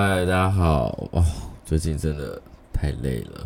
[0.00, 1.08] 嗨，大家好！
[1.10, 1.24] 哦，
[1.64, 2.40] 最近真的
[2.72, 3.44] 太累了。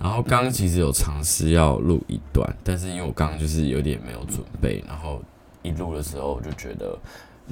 [0.00, 5.22] 然后刚刚其实有尝试要录一段，但是因为我刚刚就是有点没有准备，然后
[5.62, 6.98] 一录的时候我就觉得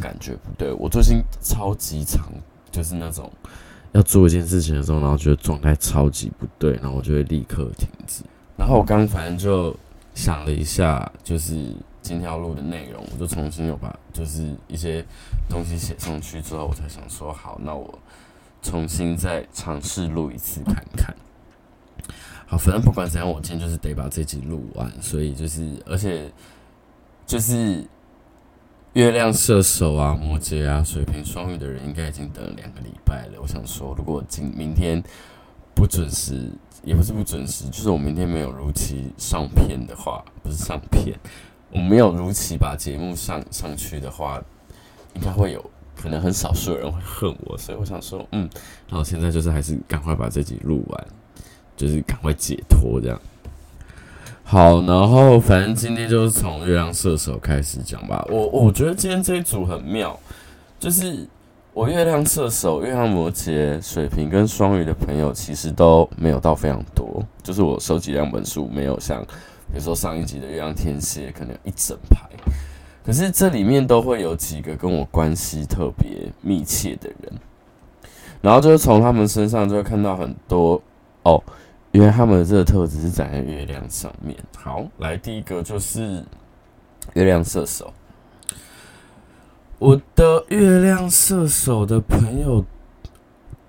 [0.00, 0.72] 感觉不对。
[0.72, 2.26] 我最近超级长，
[2.72, 3.30] 就是那种
[3.92, 8.24] 要做一件事情的时候，然后觉得状态超级不对，然后我就会立刻停止。
[8.56, 9.73] 然后我刚反正就
[10.16, 15.05] 想了一下，就是今天要录的内容，我就重新又把就是一些
[15.48, 17.98] 东西写上去之后，我才想说好，那我
[18.62, 21.15] 重新再尝试录一次看看。
[22.47, 26.33] 好，反正不管怎样，我今天就是得把这集录完，所以就是，而且
[27.27, 27.84] 就是
[28.95, 33.38] 月亮射手啊、摩羯啊、水瓶、双鱼的人，应该已经等了两个礼拜了。
[33.43, 35.02] 我想说，如果今明天
[35.74, 36.51] 不准时，
[36.83, 41.15] 也不是不准时，就是我明天没有如期上片的话，不是上片，
[41.71, 44.43] 我没有如期把节目上上去的话，
[45.15, 48.49] 应该会有可能很少数人会恨我，所以我想说，嗯，
[48.88, 51.07] 那我现在就是还是赶快把这集录完。
[51.79, 53.16] 就是赶快解脱这样。
[54.43, 58.27] 好，然后反正今天就是从月亮射手开始讲吧。
[58.29, 60.19] 我我觉得今天这一组很妙，
[60.80, 61.24] 就是
[61.73, 67.25] 我月亮射手、月亮摩羯、水瓶跟双鱼的朋友其实都没有到非常多。
[67.44, 69.25] 就是我收集两本书，没有像
[69.72, 72.28] 比如说上一集的月亮天蝎可能有一整排，
[73.05, 77.33] 可是这里面都会有几个跟我关系特别密切的人，
[78.41, 80.81] 然后就是从他们身上就会看到很多
[81.22, 81.43] 哦。
[81.91, 84.37] 因为他们的这个特质是长在月亮上面。
[84.55, 86.22] 好，来第一个就是
[87.15, 87.91] 月亮射手。
[89.78, 92.62] 我的月亮射手的朋友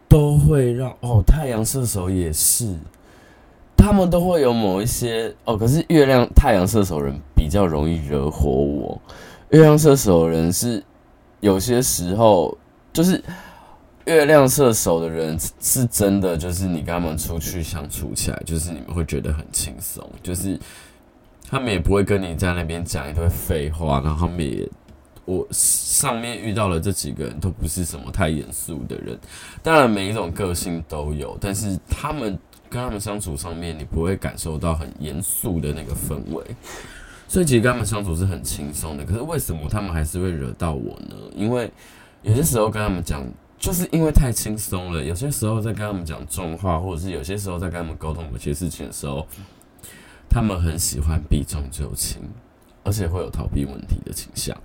[0.10, 2.78] 都会让哦，太阳射手也是，
[3.80, 5.58] 他们都会有某一些哦。
[5.58, 9.02] 可是月亮太阳射手人比较容易惹火我。
[9.50, 10.84] 月亮射手人是
[11.40, 12.58] 有些时候
[12.94, 13.24] 就是。
[14.06, 20.60] 月亮射手的人是真的，就是你跟他们出去相处起来，就是你们会觉得很轻松，就是
[21.48, 24.68] 他们也不会跟你在那边讲一堆废话，然后他们也，
[25.26, 29.16] 我上面遇到了这几个人都不是什么太严肃的人，
[29.62, 32.36] 当然每一种个性都有，但是他们
[32.70, 36.44] 跟他们相处上面，你不会感受到很严肃的那个氛围，
[37.28, 39.04] 所以其实跟他们相处是很轻松的。
[39.04, 41.16] 可是为什么他们还是会惹到我呢？
[41.36, 41.72] 因为
[42.22, 43.26] 有些时候跟他们讲。
[43.60, 49.28] 就是因为太轻松了，有些时候在跟他们讲重话，或者是有些时候在跟他们沟通某些事情的时候，
[50.30, 52.22] 他们很喜欢避重就轻，
[52.86, 54.56] 而且会有逃避问题的倾向。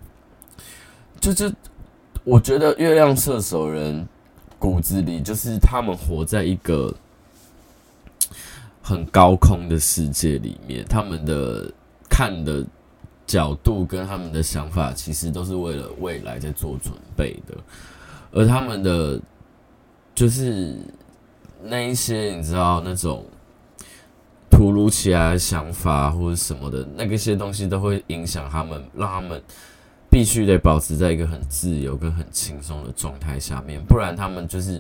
[1.19, 1.53] 就就
[2.23, 4.07] 我觉得月亮射手人
[4.61, 6.95] 骨子里就是他们活在一个
[8.87, 11.73] 很高空的世界里面，他们的
[12.07, 12.63] 看的
[13.27, 17.57] 角度跟他们的想法，其实都是为了未来在做准备的。
[18.31, 19.19] 而他们的
[20.15, 20.77] 就是
[21.63, 23.25] 那一些，你知道那种
[24.51, 29.43] 突如其来的想法或者什么的，那个些东西都会影响他们，让他们
[30.11, 34.79] 必须得保持在一个很自由跟很轻松的状态下面，不然他们就是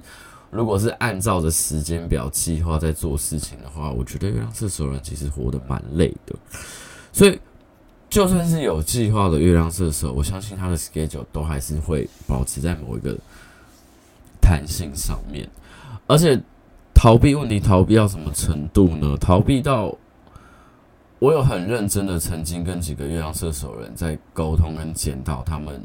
[0.54, 6.34] 如果是按照着时间表计划在做事情的话，我觉得月亮射手人其实活得蛮累的，
[7.12, 7.38] 所以。
[8.10, 13.12] 就算是有计划的月亮射手，我相信他的 schedule 都还是会保持在某一个
[14.40, 15.48] 弹性上面，
[16.06, 16.40] 而且
[16.94, 19.16] 逃避问题逃避到什么程度呢？
[19.20, 19.92] 逃避到
[21.18, 25.84] 我有很认真的曾经跟几个月亮射手人在沟通跟检讨他们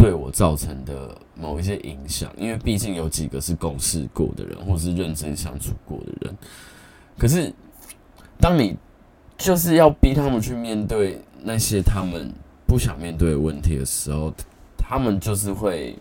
[0.00, 6.36] 对我造成的某一些影响，因为毕竟有几个是共事过的人，或是认真相处过的人。
[7.18, 7.52] 可是
[8.38, 8.76] 当你
[9.36, 11.20] 就是要逼他们去面对。
[11.42, 12.30] 那些他们
[12.66, 14.30] 不想面对的问题的时候，
[14.76, 15.96] 他们就是会。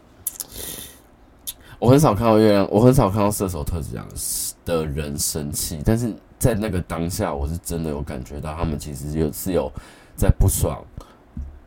[1.80, 4.06] 我很少看到月亮，我很少看到射手特质这样
[4.66, 9.72] 的人生气，但是在那个当下，我是真的有感觉到他们其实有是有
[10.18, 10.84] 在不爽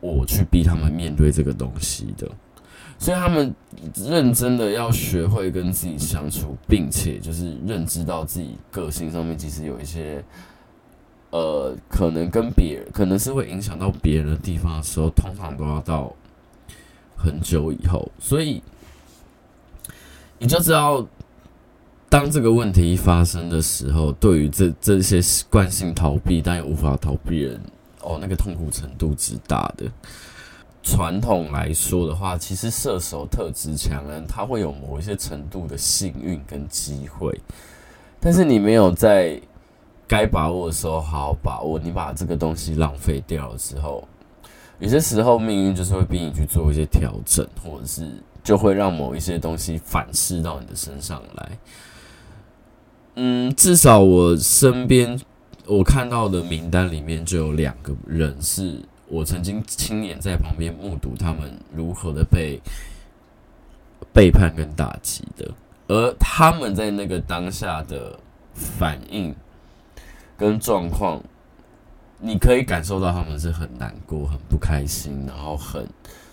[0.03, 2.29] 我去逼他们面对这个东西的，
[2.99, 3.53] 所以他们
[3.95, 10.23] 认真的要学会跟自己相处，并且就是认知到自己个性上面其实有一些。
[11.35, 16.13] 呃，可能跟别人，可能是会影响到别人的地方的时候，通常都要到
[17.17, 18.61] 很久以后，所以
[20.37, 21.03] 你就知道，
[22.07, 27.59] 当这个问题发生的时候，对于这这些惯性逃避但又无法逃避人，
[28.03, 29.85] 哦，那个痛苦程度之大的。
[30.83, 37.39] 传统来说的话，其实射手特质强人，他会有某一些程度的幸运跟机会，
[38.19, 39.41] 但是你没有在。
[40.05, 44.05] 该把握的时候好好把握，你把这个东西浪费掉了之后，
[44.77, 48.11] 有些时候命运就是会逼你去做一些调整，或者是
[48.43, 51.57] 就会让某一些东西反噬到你的身上来。
[53.15, 55.19] 嗯，至少我身边
[55.65, 62.59] 我看到的名单里面就有两个人是我曾经亲眼在旁边目睹他们如何的被
[64.11, 65.49] 背叛跟打击的，
[65.87, 68.19] 而他们在那个当下的
[68.53, 69.33] 反应
[70.37, 71.21] 跟状况，
[72.19, 75.87] 你可以感受到他们是很难过、很不开心，然后很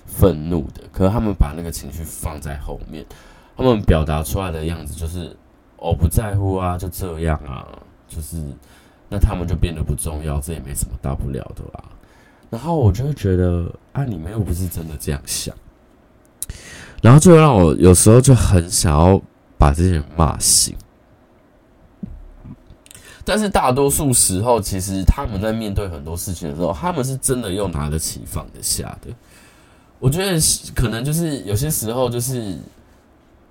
[0.04, 0.82] 愤怒的。
[0.92, 3.06] 可是他们把那个情绪放在后面，
[3.56, 5.34] 他们表达出来的样子就是
[5.76, 7.64] 我不在乎啊，就这样啊，
[8.08, 8.36] 就是
[9.10, 11.84] 那他们就变得不重要，这也没什么大不了的啦。
[12.48, 15.54] 然后我就会觉得，啊，你们又不是真的这样想。
[17.02, 19.20] 然后就让我有时候就很想要
[19.58, 20.76] 把这些人骂醒，
[23.24, 29.12] 但是大多数时候，其实他们在面对很多事情的时候，他们是真的又拿得起放得下的。
[29.98, 30.38] 我觉得
[30.74, 32.58] 可能就是有些时候就是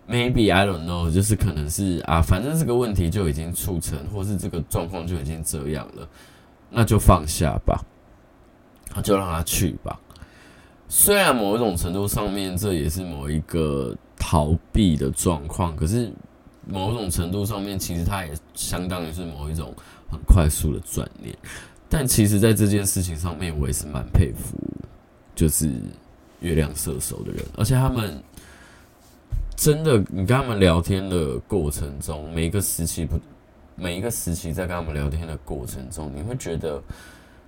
[0.09, 6.07] maybe I don't know，就是可能是啊，反正这个问题就已经促成，或是这个状况就已经这样了，
[6.69, 7.79] 那就放下吧，
[9.03, 9.99] 就让他去吧。
[10.87, 16.11] 虽然某一种程度上面，这也是某一个逃避的状况，可是
[16.65, 19.71] 某种程度上面，其实它也相当于是某一种
[20.11, 21.35] 很快速的转念。
[21.87, 24.57] 但其实，在这件事情上面，我也是蛮佩服，
[25.35, 25.71] 就是
[26.39, 28.21] 月亮射手的人，而且他们
[29.59, 33.19] 真的，你跟他们聊天的过程中，每一个时期不，
[33.75, 36.81] 每一个时期在跟他们聊天的过程中，你会觉得。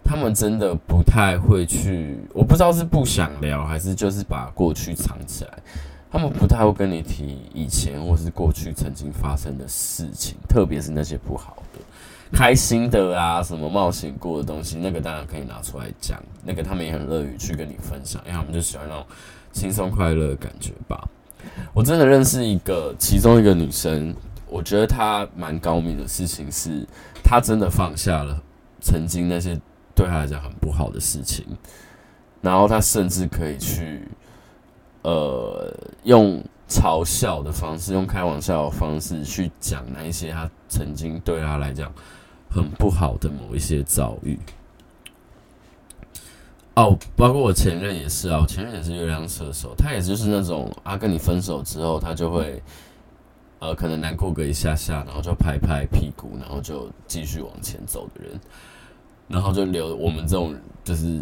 [0.04, 5.52] 他们真的不太会去，我不知道是不想聊，还是就是把过去藏起来。
[6.12, 11.80] 他们不太会跟你提以前或是过去曾经发生的事情，特别是那些不好的、
[12.36, 16.20] 开心的啊，什么冒险过的东西，那个当然可以拿出来讲。
[16.44, 19.06] 那个他们也很乐于去跟你分享，因为他们就喜欢那种
[19.54, 21.08] 轻松快乐的感觉吧。
[21.74, 24.16] 我真的认识一个，其中一个女生，
[24.48, 26.86] 我觉得她蛮高明的事情是，
[27.24, 28.42] 她真的放下了
[28.80, 29.60] 曾经那些。
[29.94, 31.46] 对她来讲很不好的事情，
[32.42, 34.08] 然后她甚至可以去，
[35.04, 35.72] 呃，
[36.04, 41.92] 用嘲笑的方式，用开玩笑的方式去讲那一些她曾经对她来讲
[42.50, 44.40] 很不好的某一些遭遇。
[46.76, 52.64] 哦，包括我前任也是啊，我前任也是月亮射手，他也就是那种啊，跟你分手之后，他就会，
[53.60, 58.40] 呃，可能难过个一下下，然后就拍拍屁股，然后就继续往前走的人。
[59.28, 61.22] 然后就留我们这种，就是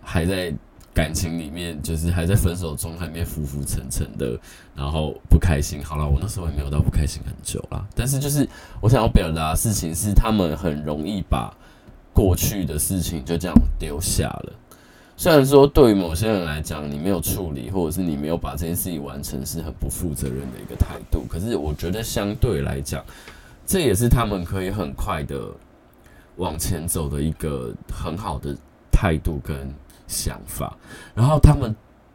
[0.00, 0.52] 还在
[0.92, 4.38] 感情里面，就是还在分手中，还没浮浮沉沉的，
[4.74, 5.82] 然后不开心。
[5.82, 7.84] 好了，我那时候也没有到不开心很久啦。
[7.94, 8.48] 但是就是
[8.80, 11.52] 我想要表达的事情是，他们很容易把
[12.12, 14.52] 过去的事情就这样丢下了。
[15.16, 21.24] 虽然说对于某些人来讲，你没有处理，或者是你没有把这件事情完成，是很不负责任的一个态度。
[21.28, 23.04] 可是我觉得相对来讲，
[23.66, 25.50] 这也是他们可以很快的。
[26.36, 28.52] 往前走的一个很好的
[28.90, 29.72] 态度跟
[30.08, 30.76] 想法，
[31.14, 31.72] 然后他们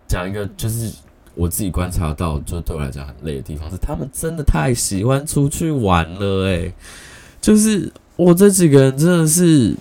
[0.09, 0.93] 讲一个就是
[1.35, 6.73] 我自己观察到，就对我来讲很累的地方是，他们真的太喜欢出去玩了，诶，
[7.39, 9.73] 就是我这几个人真的是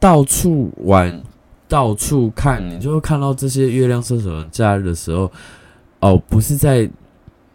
[0.00, 1.22] 到处玩，
[1.68, 5.30] 到处看，你就会看到这些月亮射手人假日的时候，
[6.00, 6.88] 哦，不是在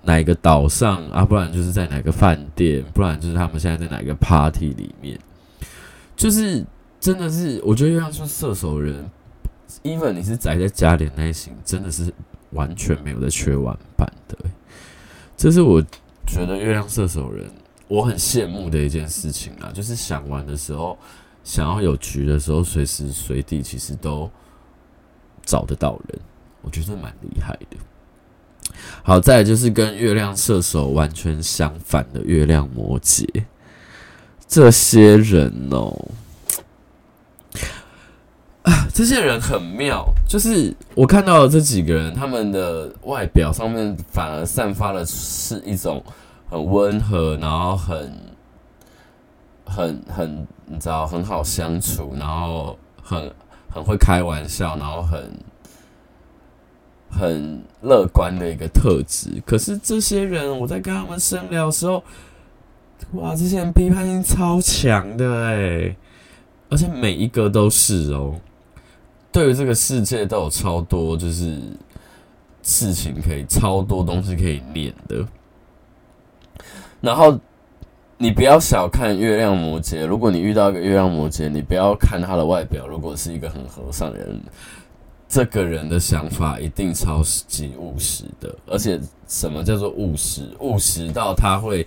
[0.04, 5.20] 哪个岛上啊，不然就是在哪个饭店，不然就是他们现在在哪个 party 里面。
[6.16, 6.64] 就是
[7.00, 9.04] 真的是，我觉得月亮射手人
[9.82, 12.14] ，even 你是宅在家里那一型，真的是
[12.52, 14.38] 完全没有在缺玩伴的。
[15.36, 15.82] 这是我
[16.28, 17.50] 觉得月亮射手人
[17.88, 20.98] 我很羡慕的一件事情啊，就是想玩的时候，
[21.44, 24.30] 想要有局的时候，随时随地其实都
[25.44, 26.20] 找得到人，
[26.62, 27.78] 我觉得蛮厉害的。
[29.04, 33.28] 好，再来就是跟月亮射手完全相反的月亮摩羯。
[34.48, 36.08] 这些人哦，
[38.64, 46.04] 啊， 这些人很妙，就是我看到的这几个人，他们的外表上面反而散发的是一种
[46.50, 48.14] 很温和，然后很、
[49.66, 53.32] 很、很，你知道，很好相处，然后很、
[53.70, 55.32] 很会开玩笑，然后很、
[57.10, 59.42] 很乐观的一个特质。
[59.46, 62.04] 可是这些人，我在跟他们深聊的时候。
[63.12, 65.94] 哇，这些人批判性超强的哎，
[66.70, 68.40] 而且每一个都是哦，
[69.30, 71.60] 对于这个世界都有超多就是
[72.62, 75.28] 事情可以，超多东西可以念的。
[77.02, 77.38] 然后
[78.24, 80.08] 你不要小看月亮摩羯。
[80.08, 84.42] 如果你遇到一个月亮摩羯，你不要看他的外表，如果是一个很和善的人，
[85.28, 88.56] 这个人的想法一定超级务实的。
[88.66, 90.50] 而且，什么叫做务实？
[90.62, 91.86] 务实到他会，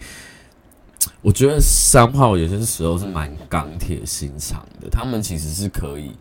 [1.22, 4.90] 我觉得三号有些时候是蛮钢铁心肠的。
[4.90, 6.12] 他们其实是可以，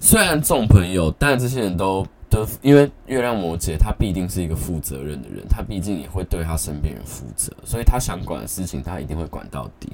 [0.00, 2.06] 虽然重朋友，但这些人都。
[2.30, 9.92] 的，因为月亮摩羯，他必定是一个负责任的人，他毕竟也会对他身边人负责，所以他想管的事情，他一定会管到底。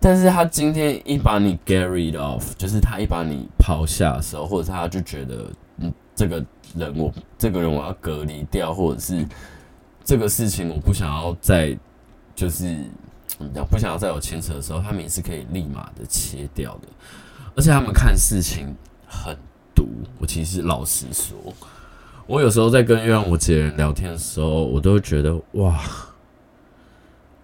[0.00, 6.44] 但是他今天一把你 get rid of，就是他一把你抛下的时候，或者是他就觉得，嗯，这个
[6.74, 9.24] 人我这个人我要隔离掉，或者是
[10.04, 11.74] 这个事情我不想要再，
[12.34, 12.76] 就是
[13.26, 16.88] 怎么讲，不想要再有牵扯的时候，他们也是可以立马的切掉的，
[17.56, 18.74] 而且他们看事情
[19.06, 19.34] 很。
[19.74, 19.88] 毒，
[20.18, 21.36] 我其实老实说，
[22.26, 25.80] 我有时候在跟月亮摩羯人聊天的时候，我都会觉得哇，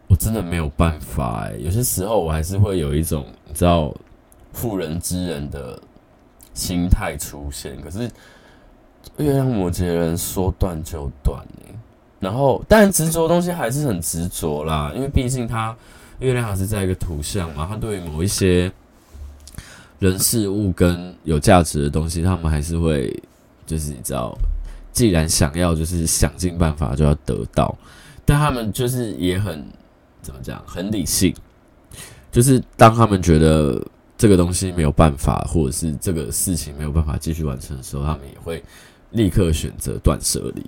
[0.07, 1.55] 我真的没有办法哎。
[1.59, 3.95] 有些时候我还是会有一种你知道
[4.53, 5.81] 妇人之仁的
[6.55, 7.81] 心态出现。
[7.83, 8.11] 可是
[9.19, 11.75] 月亮摩羯人说断就断哎，
[12.19, 15.77] 然后但执着的东西还是很执着啦，因为毕竟他
[16.21, 18.73] 月亮还是在一个图像嘛，他对于某一些。
[20.01, 23.15] 人事物跟有价值的东西，他们还是会，
[23.67, 24.37] 就是你知道，
[24.93, 27.77] 既然想要，就是想尽办法就要得到，
[28.25, 29.65] 但他们就是也很
[30.23, 31.35] 怎么讲，很理性，
[32.33, 33.81] 就是当他们觉得
[34.17, 38.65] 这个东西没有办法，或者是这个事情没有办法继续完成的时候，他们也会
[39.11, 40.67] 立刻选择断舍离。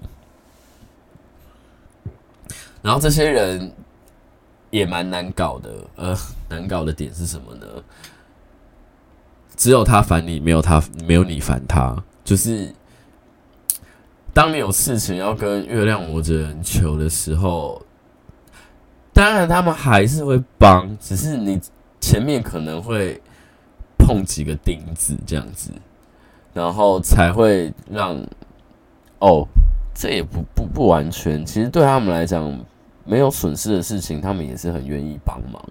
[2.82, 3.72] 然后这些人
[4.68, 6.14] 也蛮难搞的，呃，
[6.50, 7.66] 难搞的点是什么呢？
[9.56, 12.02] 只有他烦你，没有他，没有你烦他。
[12.24, 12.72] 就是
[14.32, 17.82] 当你有事情要跟月亮摩羯人求的时候，
[19.12, 21.60] 当然他们还是会帮，只是你
[22.00, 23.20] 前面可能会
[23.98, 25.70] 碰几个钉子这样子，
[26.54, 28.16] 然后才会让
[29.18, 29.46] 哦，
[29.94, 31.44] 这也不不不完全。
[31.44, 32.58] 其实对他们来讲，
[33.04, 35.62] 没有损失的事情，他们也是很愿意帮忙。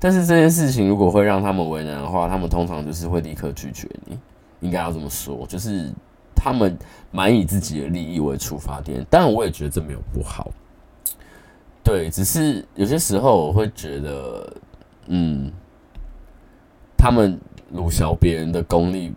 [0.00, 4.18] 但是这件事情如果会让他们为难的话，他们通常就是会立刻拒绝你。
[4.60, 5.90] 应该要这么说，就是
[6.34, 6.76] 他们
[7.10, 9.02] 蛮以自己的利益为出发点。
[9.08, 10.50] 当然，我也觉得这没有不好。
[11.82, 14.52] 对，只是有些时候我会觉得，
[15.06, 15.50] 嗯，
[16.94, 17.40] 他们
[17.72, 19.14] 鲁小别人的功力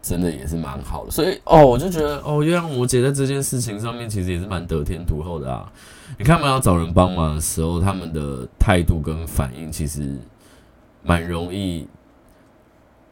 [0.00, 1.10] 真的也是蛮好的。
[1.10, 5.70] 所以哦，我就觉得哦，月亮摩羯在这件事情上面其实也是蛮得天独厚的啊。
[6.18, 10.16] 你看，他们要找人帮忙的时候，他们的态度跟反应其实
[11.02, 11.86] 蛮容易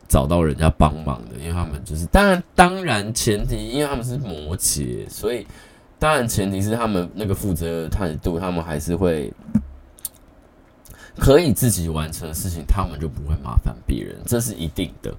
[0.08, 5.46] 找到人家帮忙的，因为他们就是当然，当然前提，因为他们是摩羯，所以
[5.98, 9.32] 当然前提是他们那个负责的态度，他们还是会
[11.18, 15.14] 可以自己完成的事情，他们就不会麻烦别人，这是一定的。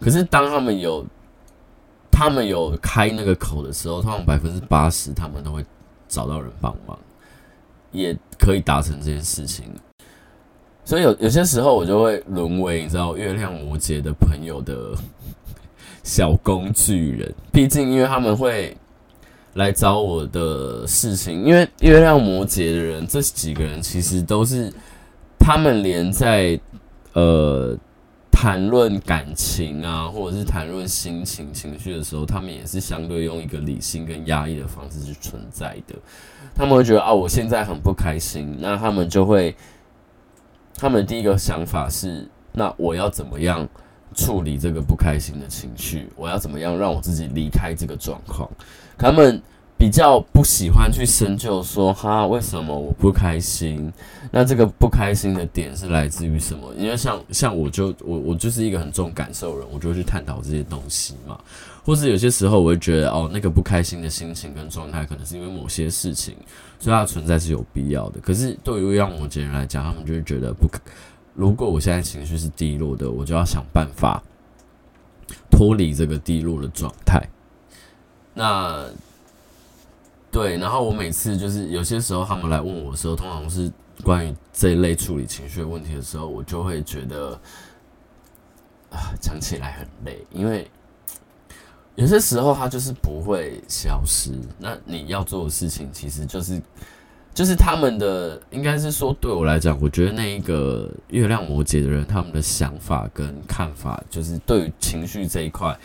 [0.00, 1.04] 可是当他们有
[2.10, 5.64] 他们有开那个口的时候，通常百分之八十他们都会
[6.08, 6.98] 找到人帮忙。
[7.90, 9.64] 也可以达成这件事情，
[10.84, 14.92] 所以有有些时候我就会沦为你知道月亮摩羯的朋友的
[16.04, 17.34] 小工具人。
[17.50, 18.76] 毕竟因为他们会
[19.54, 24.70] 来找我的事情，因为月亮摩羯的人这几个人其实都是
[25.38, 26.60] 他们连在
[27.14, 27.74] 呃
[28.40, 35.96] 谈论感情啊，或者是谈论心情情绪的时候，他们也是相对用一个理性跟压抑的方式去存在的。
[36.54, 39.56] 他们会觉得啊，我现在很不开心，那他们就会，
[40.76, 43.68] 他们第一个想法是，那我要怎么样
[44.14, 46.08] 处理这个不开心的情绪？
[46.14, 48.48] 我要怎么样让我自己离开这个状况？
[48.96, 49.42] 他们。
[49.78, 53.90] 比较不喜欢去深究说哈，为什么我不开心？
[54.32, 56.74] 那这个不开心的点是来自于什么？
[56.76, 61.38] 因为像像我就我我就是一个很重感受人，我就会去探讨这些东西嘛。
[61.84, 66.34] 或是有些时候我会觉得哦，那个不开心的心情跟状态，可能是因为某些事情，
[66.80, 68.18] 所以它存在是有必要的。
[68.20, 70.80] 可是对于让摩羯人来讲，他们就会觉得不可，
[71.34, 74.20] 如果我现在情绪是低落的，我就要想办法
[75.48, 77.22] 脱离这个低落的状态。
[78.34, 78.84] 那。
[80.40, 83.68] 对，然后我每次就是有些时候他们来问我的时候，通常是
[84.04, 87.32] 关于这一类处理情绪问题的时候，我就会觉得
[88.88, 90.70] 啊，讲起来很累，因为
[91.96, 94.30] 有些时候它就是不会消失。
[94.60, 96.62] 那你要做的事情，其实就是
[97.34, 105.76] 就是他们的，应该是说对我来讲，我觉得那一个月亮摩羯的人，他们的想法跟看法，就是对于情绪这一块。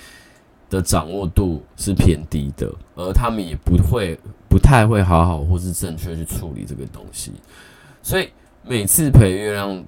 [0.69, 4.19] 的掌握度是偏低的，而他们也不会、
[4.53, 7.31] 不太会好好或是正确去处理这个东西，
[8.03, 8.29] 所以
[8.61, 9.83] 每次陪月亮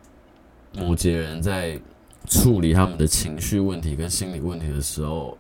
[0.74, 1.80] 摩羯人在
[2.28, 5.38] 处理他们的情绪问题跟心理问题的时候，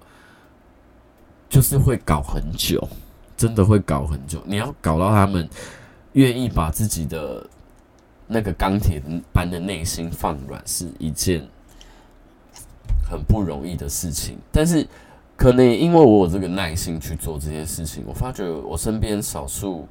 [1.50, 2.88] 就是会搞很久，
[3.36, 4.40] 真的会搞很久。
[4.46, 5.50] 你要搞到他们
[6.14, 7.50] 愿意把自己的
[8.28, 9.02] 那个钢铁
[9.34, 11.44] 般的内心放软，是一件
[13.10, 14.38] 很不容易的事情。
[14.52, 14.88] 但是，
[15.38, 19.88] 可能因为我有这个耐心去做这件事情，我发觉我身边少数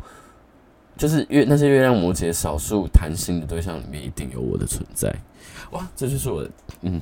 [0.97, 5.15] 就是月那些月亮摩羯少数谈心的对象里面，一定有我的存在。
[5.73, 6.47] 哇，这就是我
[6.83, 7.01] 嗯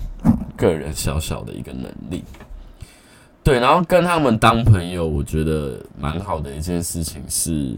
[0.56, 2.24] 个人小小的一个能力。
[3.44, 7.76] 对，然后跟他们当朋友，我觉得蛮好的一件事情是，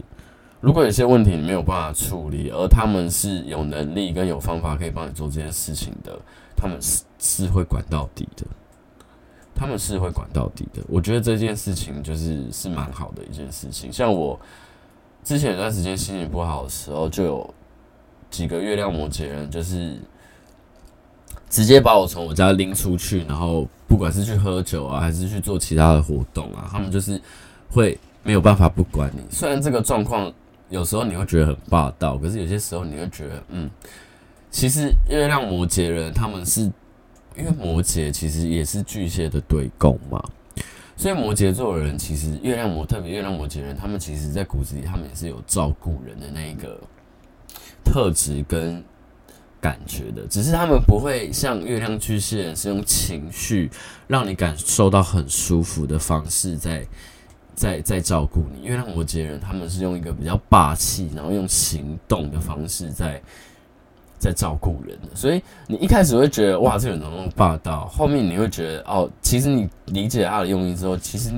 [0.61, 6.17] 如果有些问题你没有办法处理，而他们是有能力跟有方法可以帮你做这件事情的，
[6.55, 8.45] 他们是是会管到底的。
[9.55, 13.89] 他们是会管到底的，我觉得这件事情就是是蛮好的一件事情。
[13.91, 14.37] 像我
[15.23, 17.53] 之前有段时间心情不好的时候，就有
[18.29, 19.97] 几个月亮摩羯人，就是
[21.49, 27.19] 直接把我从我家拎出去，然后不管是去喝酒啊，还是去做其他的活动啊，他们就是
[27.69, 29.21] 会没有办法不管你。
[29.31, 30.29] 虽然这个状况
[30.69, 33.69] 有时候你会觉得很霸道，可是有些时候你会觉得，嗯，
[34.51, 36.69] 其实月亮摩羯人他们是。
[37.37, 40.23] 因为摩羯其实也是巨蟹的对宫嘛，
[40.95, 46.79] 所以摩羯座的人其实月亮摩特别月亮摩羯人，他们其实在骨子里他们也是有照顾人的那一个
[47.83, 48.83] 特质跟
[49.59, 53.69] 感觉的，只是他们不会像月亮巨蟹人是用情绪
[54.07, 56.87] 让你感受到很舒服的方式在
[57.53, 58.65] 在在照顾你。
[58.65, 63.21] 月亮摩羯人他们是用一个比较霸气，然后用行动的方式在。
[64.17, 67.85] 在照顾人，所以你一开始会觉得哇，这个人怎么那么霸道？
[67.87, 71.31] 后面你会觉得哦，其实你理解他的用意之后，其实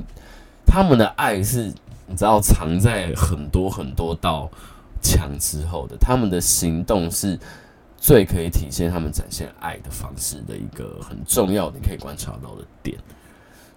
[0.65, 1.73] 他们的爱是
[2.05, 4.49] 你知道藏在很多很多道
[5.01, 7.37] 墙之后的，他们的行动是
[7.97, 12.97] 最可以体现他们展现爱的方式的一个很重要你可以观察到的点。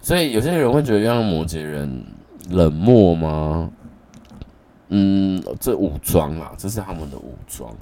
[0.01, 2.03] 所以有些人会觉得月亮摩羯人
[2.49, 3.69] 冷漠吗？
[4.93, 7.73] 嗯，这武装啊，这是他们的武装。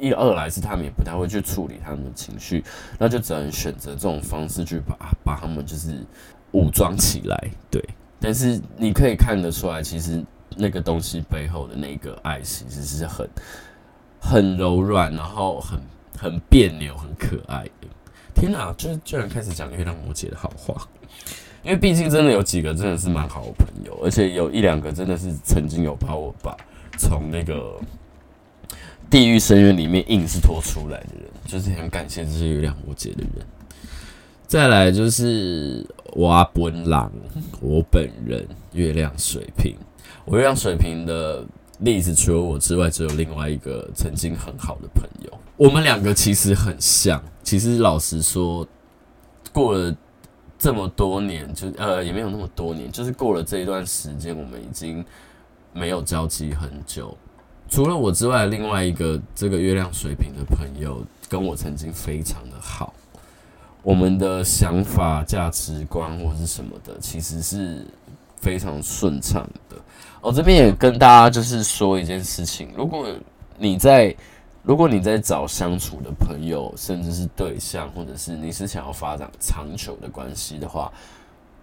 [0.00, 2.64] 一二来是他们也不太会去处理他们的情绪，
[2.98, 6.04] 那就只能选择这种方式去把把他们就是
[6.52, 7.84] 武装起来，对。
[8.18, 10.24] 但是你可以看得出来，其实
[10.56, 13.28] 那个东西背后的那个爱其实是很
[14.20, 15.78] 很柔软，然后很
[16.18, 17.88] 很别扭、很可爱的。
[18.34, 20.86] 天哪，就是居然开始讲月亮摩羯的好话，
[21.62, 26.56] 因为毕竟真的有几个真的是蛮好的朋友，而且有一两个真的是曾经有把我把
[26.98, 27.78] 从那个。
[29.10, 33.44] 地狱深渊里面硬是拖出来的人，就是很感谢这些月亮摩羯的人。
[34.46, 37.10] 再来就是我阿本人，
[37.60, 39.74] 我本人月亮水瓶。
[40.24, 41.44] 我月亮水瓶的
[41.80, 45.38] 例子，除了我之外，只有另外一个曾经很好的朋友。
[45.56, 47.20] 我们两个其实很像。
[47.42, 48.66] 其实老实说，
[49.52, 49.96] 过了
[50.58, 55.04] 这么多年，就呃也没有那么多年，就是过了这一段时间，我们已经
[55.72, 57.16] 没有交集很久。
[57.70, 62.92] 除了我之外，另外一个这个月亮水瓶的朋友跟我曾经非常的好，
[63.82, 67.86] 我们的想法、价值观或是什么的，其实是
[68.40, 69.76] 非常顺畅的。
[70.20, 73.06] 我这边也跟大家就是说一件事情：如果
[73.56, 74.14] 你在
[74.64, 80.92] 如果你在找相处的朋友，甚至是对象，或者是你是想要发展长久的关系的话，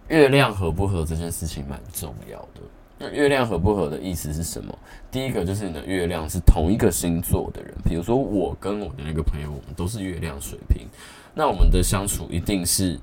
[0.08, 2.62] 月亮合不合这件事情蛮重要的。
[2.98, 4.76] 那月亮合不合的意思是什么？
[5.10, 10.86] 第一个就是你的月亮是同一个星座的人，比如说我跟我的那个朋友，我们都是月亮水瓶，
[11.32, 12.98] 那我们的相处一定是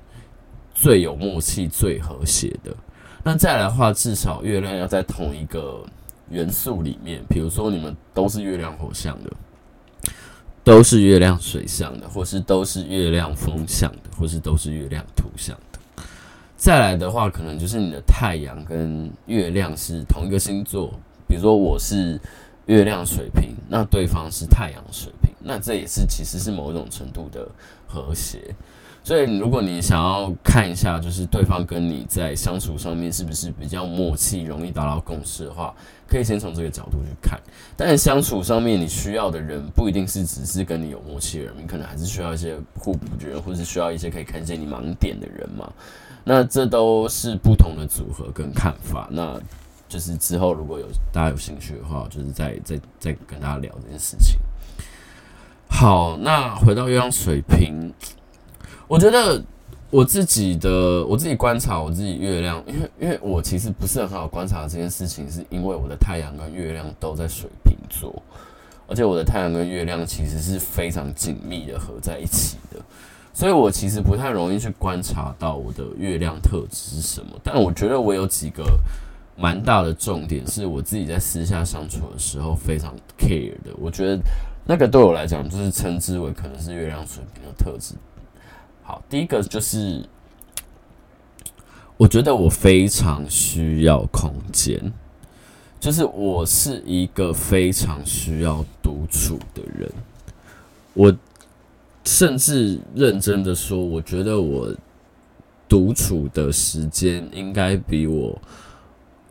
[0.74, 2.76] 最有默契、最和谐的。
[3.24, 5.82] 那再来的话，至少月亮要在同一个
[6.28, 9.32] 元素里面，比如说你们都是月亮火象的，
[10.62, 15.75] 都是月亮水象的，或是都是月亮风象的，或是都是月亮土象的。
[16.56, 20.90] 再来的话，可能就是你的太阳跟月亮是同一个星座，
[21.28, 22.18] 比如说我是
[22.64, 27.46] 月亮水瓶，那对方是太阳水瓶，那这也是其实是某种程度的
[27.86, 28.54] 和谐。
[29.04, 35.72] 所以如果你想要看一下，就是对方跟你在相处上面是不是比较默契，容易达到共识的话，
[36.08, 37.38] 可以先从这个角度去看。
[37.76, 45.72] 但是相处上面你需要的人不一定是只是跟你有默契的人，你可能还是需要一些互补的人，或是需要一些可以看见你盲点的人嘛。
[46.28, 49.40] 那这都是不同的组合跟看法，那
[49.88, 54.36] 就是之后如果有大家有兴趣的话，就是再再再跟大家聊这件事情。
[55.68, 57.92] 好，那回到月亮水瓶，
[58.88, 59.40] 我觉得
[59.88, 68.20] 我自己的我自己观察我自己月亮，因为因为我其实不是很好观察这件事情，是因为我的太阳跟月亮都在水瓶座。
[68.88, 72.80] 而且我的太阳跟月亮其实是非常紧密的合在一起的，
[73.36, 77.38] 所以我其实不太容易去观察到我的月亮特质是什么。
[77.44, 78.64] 但我觉得我有几个
[79.36, 83.70] 蛮大的重点，是我自己在私下相处的时候非常 care 的。
[83.78, 84.18] 我觉得
[84.64, 87.94] 那个对我来讲，就是称之为可能是月亮水平的特质。
[88.82, 90.02] 好，第一个就是
[91.98, 94.80] 我觉得我非常需要空间。
[95.78, 99.92] 就是我是一个非常需要独处的人，
[100.94, 101.14] 我
[102.06, 104.74] 甚至认真的说，我觉得我
[105.68, 108.40] 独处的时间应该比我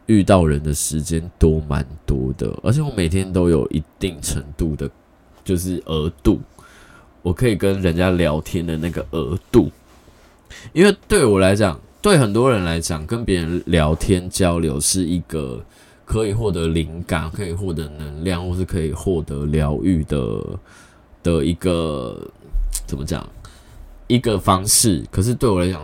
[0.05, 4.87] 遇到人的时间多蛮多的，而且我每天都有一定程度的，
[5.43, 6.39] 就是额度，
[7.23, 9.71] 我可以跟人家聊天的那个额度，
[10.73, 15.63] 因为对我来讲，对很多人来讲，跟别人聊天交流是一个。
[16.07, 20.39] 可以获得灵感，可以获得能量，或是可以获得疗愈的
[21.25, 22.15] 的一个
[22.85, 23.27] 怎么讲？
[24.05, 25.03] 一个方式。
[25.11, 25.83] 可是对我来讲，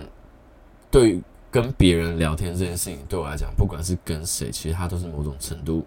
[0.92, 5.84] 对跟别人聊天这件事情，对我来讲，不管是跟谁，其实它都是某种程度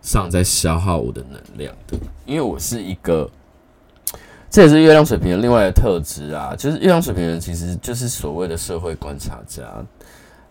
[0.00, 1.98] 上在消耗我的能量的。
[2.24, 3.28] 因为我是一个，
[4.48, 9.64] 这也是月亮水瓶的另外的特质啊，就是月亮水瓶人其实就是所谓的社会观察家。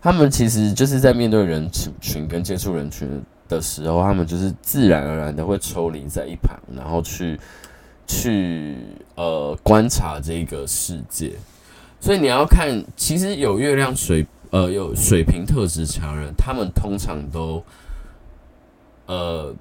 [0.00, 1.68] 他们其实就是在面对人
[2.00, 7.40] 群跟接触人群的时候，他们就是自然而然的会抽离在一旁，然后去
[8.08, 8.74] 去
[9.14, 11.34] 呃观察这个世界。
[12.00, 17.62] 所以你要看，其实有月亮水呃有水瓶特质强人，他们通常都
[19.06, 19.54] 呃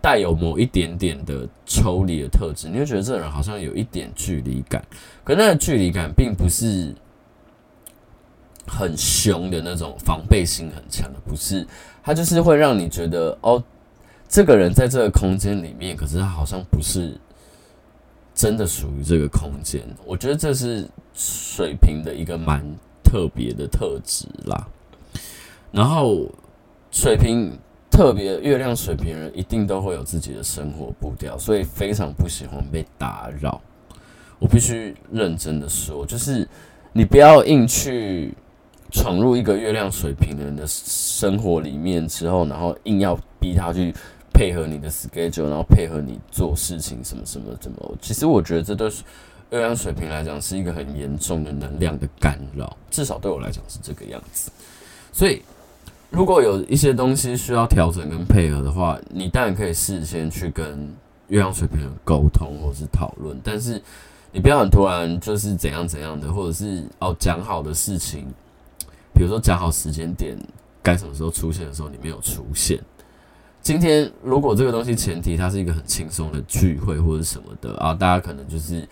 [0.00, 4.84] 带有某一点点的抽离的特质，你会觉得这个人好像有一点距离感，
[5.24, 6.94] 可那个距离感并不是。
[8.68, 11.64] 很凶的那种，防备心很强的，不是
[12.02, 13.62] 他就是会让你觉得哦，
[14.28, 17.16] 这个人在这个空间里面，可是他好像不是
[18.36, 19.82] 真的属于这个空间。
[20.04, 22.62] 我觉得这是水瓶的一个蛮
[23.02, 24.68] 特别的特质啦。
[25.72, 26.30] 然后
[26.92, 27.50] 水瓶
[27.90, 33.60] 特别月亮水瓶人一定都会有自己的生活步调，所以非常不喜欢被打扰。
[34.38, 36.46] 我必须认真的说，就是
[36.92, 38.32] 你不要硬去。
[38.92, 43.92] 闯入一个月亮水瓶人的生活里面之后，然后硬要逼他去
[44.36, 47.96] 配合你的 schedule，然后配合你做事情什么什么什么。
[48.02, 48.86] 其实我觉得这对
[49.50, 54.50] 月亮水平来讲是一个很严重的能量的干扰，至少对我来讲是这个样子。
[55.10, 55.40] 所以
[56.10, 60.86] 如果有一些东西需要调整跟配合的话，你当然可以事先去跟
[61.28, 63.80] 月亮水平人沟通或是讨论，但是
[64.32, 68.26] 你不要很突然就是怎样怎样的，或者是哦讲好的事情。
[69.14, 70.36] 比如说讲好时间点，
[70.82, 72.78] 该什么时候出现的时候，你没有出现。
[73.66, 78.88] 今天如果这个东西前提它是一个很轻松的聚会或者什么的啊，大家可能就是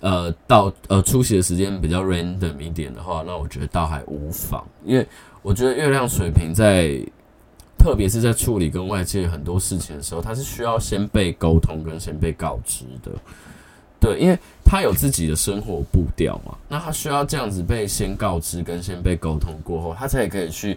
[0.00, 4.66] 呃到呃出席的时间比较 random 一点的话，那我觉得倒还无妨。
[4.86, 5.06] 因为
[5.42, 6.98] 我觉得月亮水瓶在，
[7.78, 13.12] 特别是在处理跟外界很多事情的时候，它是需要先被沟通跟先被告知的。
[14.00, 14.38] 对，因为。
[14.70, 20.76] 他有自己的生活步调嘛，那他需要这样子被先告知跟先被沟通过后，他才可以去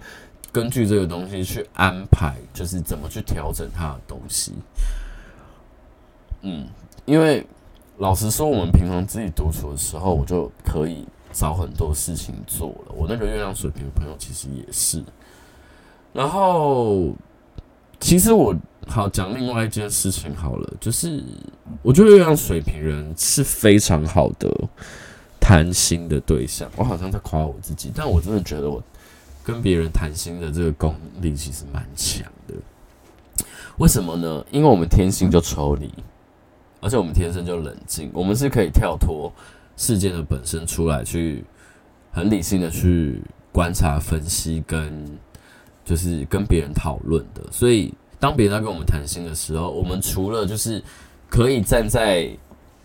[0.51, 4.53] 根据这个东西去安排，就是怎么去调整他的东西。
[6.41, 6.67] 嗯，
[7.05, 7.45] 因为
[7.97, 12.93] 老实说，我们平常自己独处的时候，我就可以找很多事情做了。
[12.95, 15.03] 我那个月亮水瓶的朋友其实也是，
[16.13, 17.13] 然后
[17.99, 18.55] 其实我。
[18.87, 21.23] 好，讲另外一件事情好了，就是
[21.83, 24.51] 我觉得月亮水瓶人是非常好的
[25.39, 26.69] 谈心的对象。
[26.75, 28.83] 我好像在夸我自己，但我真的觉得我
[29.43, 32.55] 跟别人谈心的这个功力其实蛮强的。
[33.77, 34.45] 为什么呢？
[34.51, 35.91] 因为我们天性就抽离，
[36.79, 39.31] 而且我们天生就冷静，我们是可以跳脱
[39.75, 41.43] 事件的本身出来，去
[42.11, 45.05] 很理性的去观察、分析，跟
[45.83, 47.93] 就是跟别人讨论的，所以。
[48.21, 50.79] 当别人在跟我们谈心的时候，我们除了就是
[51.27, 52.29] 可以站在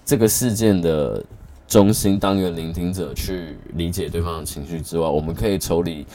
[0.02, 1.22] 这个事件的
[1.68, 6.06] 中心当一个聆听者去理解对方的情绪之外，我们可以抽离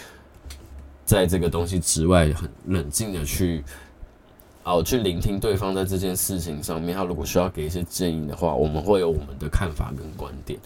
[1.11, 3.61] 在这个东西之外，很冷静的去
[4.63, 10.57] 哦去聆听对方在这件事情上面，他如果需要给一些建议的话，我们会有我们的看法跟观点。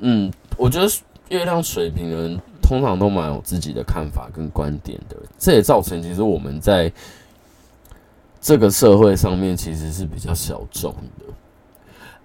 [0.00, 0.92] 嗯，我觉得
[1.28, 6.92] 月亮水瓶人通常都蛮有自己的看法跟观点的，这也造成其实我们在。
[8.46, 11.24] 这个社会上面其实是比较小众的。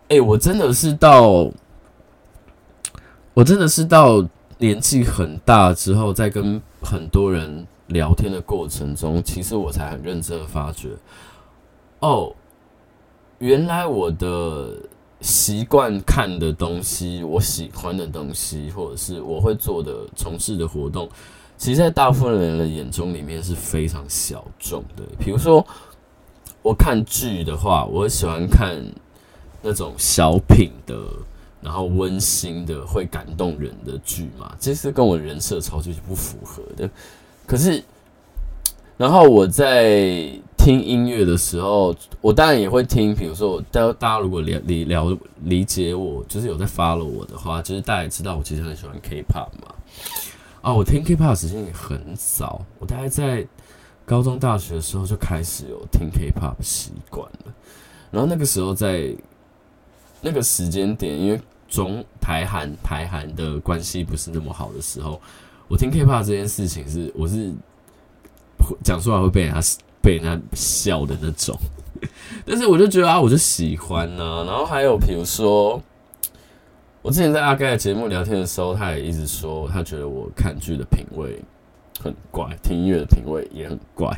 [0.10, 1.50] 哎，我真的是到，
[3.34, 4.22] 我真的是到
[4.60, 10.90] 年纪很大之后，在跟很多人聊天的过程中，其实我才很认真的发觉，
[12.00, 12.32] 哦，
[13.40, 14.74] 原来我的
[15.22, 21.10] 习惯看的东西，我喜欢的东西，或者是我会做的、从事的活动，
[21.58, 25.04] 其实，在大部分人的眼中里面是非常小众的。
[25.18, 25.66] 比如说，
[26.62, 28.78] 我看剧的话，我喜欢看
[29.62, 30.96] 那种小品的，
[31.62, 36.90] 然后温馨的、会感动人的剧嘛，这是跟我人设超级不符合的。
[37.46, 37.84] 可是，
[38.98, 43.16] 然后我在听音乐的时候，我当然也会听。
[43.16, 49.74] 比如说，大家大家如果了理了理解我，就是有在 follow 我的话，就是大家也知道我其实很喜欢 K-pop 嘛。
[50.62, 53.48] 啊，我听 K-pop 时间也很早，我大概在
[54.06, 57.54] 高中、大学的时候就开始有听 K-pop 习惯了。
[58.12, 59.16] 然后那个时候在
[60.22, 65.20] 那个时间点，因为中台韩台韩的关系不是那么好的时候，
[65.68, 67.52] 我听 K-pop 这件事情是我是
[68.84, 69.62] 讲出来会被人家
[70.02, 71.58] 被人家笑的那种，
[72.46, 74.44] 但是我就觉得啊，我就喜欢呢、啊。
[74.46, 75.82] 然后还有比如说。
[77.02, 81.42] 我之前在阿盖的节目聊天的时候，他也一直说他觉得我看剧的品味
[82.04, 84.14] 很怪，听音乐的品味也很怪。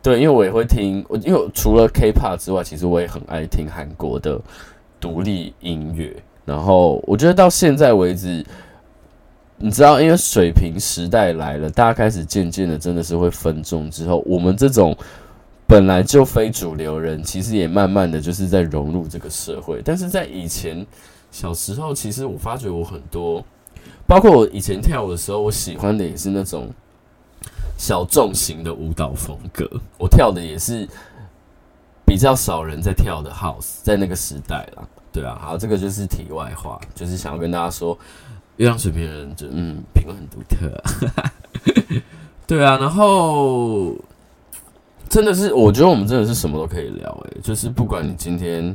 [0.00, 4.40] 对，因为我也会听，我因为除了 K-pop 之外，其实我也很爱听韩国的
[5.00, 6.14] 独立音乐。
[6.44, 8.44] 然后我觉得到现在为止，
[9.56, 14.96] 你知道，因为水平时代来了，大家开始渐渐的真的是会分众之后，我们这种
[15.66, 19.82] 本来就非主流人，其实也慢慢的就是在融入这个社会。
[19.84, 20.86] 但是在以前。
[21.30, 23.44] 小时候，其实我发觉我很多，
[24.06, 26.70] 包括我以前跳舞的时候，我喜欢的也是那种
[27.76, 29.68] 小众型的舞蹈风格。
[29.98, 30.88] 我跳的也是
[32.08, 35.38] 比较少人在跳的 house，在那个时代啦，对啊。
[35.40, 37.96] 好，这个就是题外话，就是想要跟大家说，
[38.56, 41.30] 月亮水瓶人就嗯，品味很独特啊，
[42.48, 42.78] 对啊。
[42.78, 43.94] 然后
[45.08, 48.74] 真的是，我觉得我们真的是什么都可以聊，诶，就是不管你今天。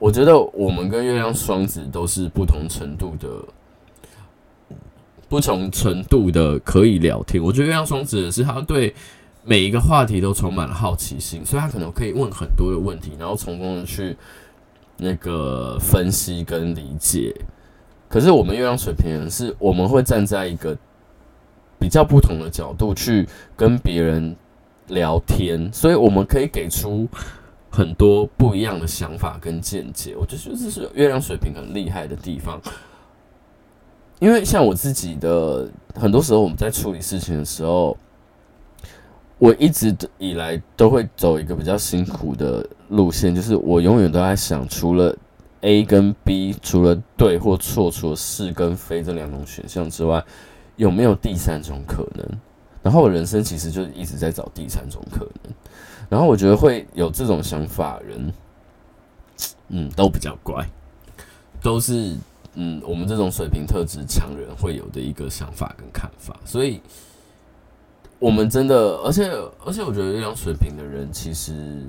[0.00, 3.28] 我觉得我们跟月亮双子都是不同程度的、
[5.28, 7.42] 不同程度的可以聊天。
[7.42, 8.94] 我觉得月亮双子是他对
[9.48, 14.14] 每一个话题都充满了好奇心，所以他可能可以问很多的问题，然后从中去
[14.98, 17.34] 那个分析跟理解。
[18.10, 20.76] 可是我们月亮水瓶人是我们会站在一个
[21.78, 24.36] 比较不同的角度去跟别人
[24.88, 27.08] 聊天，所以我们可以给出。
[27.70, 32.58] 很多不一样的想法跟见解，我觉得这是月亮水瓶很厉害的地方。
[34.20, 37.96] 因为像我自己的，很多时候我们在处理事情的时候，
[39.38, 45.16] 我一直以来都会走一个比较辛苦的路线，就是我永远都在想，除了
[45.60, 50.24] A 跟 B，除了对或错，除了是跟非这两种选项之外，
[50.76, 52.26] 有没有第三种可能？
[52.82, 55.54] 然后我人生其实就一直在找第三种可能。
[56.08, 58.32] 然后我觉得会有这种想法人，
[59.68, 60.66] 嗯，都比较乖，
[61.60, 62.16] 都是
[62.54, 66.34] 嗯，我们这种水平特质强人会有的一个想法跟看法。
[66.44, 66.80] 所以，
[68.18, 69.30] 我们真的，而且
[69.64, 71.86] 而且，我觉得月亮水瓶的人其实。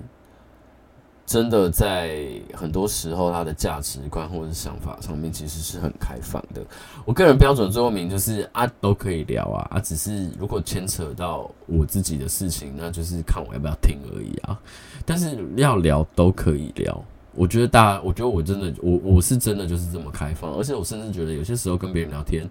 [1.25, 6.65] 真的在很多时候，他的价值观或者是想法上面其实是很开放的。
[7.05, 14.59] 我个人标准最后名就是啊，都可以聊啊，啊，只是如果牵扯到我自己的事情，那就是看我要不要听而已啊。
[15.05, 16.99] 但是要聊都可以聊，
[17.35, 22.49] 我觉得大家，我觉得我真的，我我是真的就是这么开放，而且我甚至觉得有些时候跟别人聊天，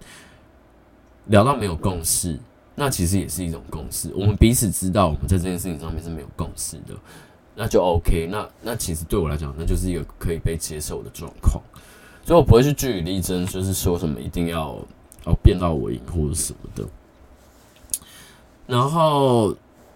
[1.27, 2.38] 聊到没有共识，
[2.79, 4.09] 那其实也是一种共识。
[4.14, 6.95] 我们彼此知道我们在这件事情上面是没有共识的。
[7.57, 11.61] 那就 OK，那那其实对我来讲，那就是一个可以被接受的状况，
[12.25, 14.79] 所以我不会去据理力争，就是说什么一定要
[15.27, 16.88] 要变到我赢或者什么的。
[18.64, 19.53] 然后，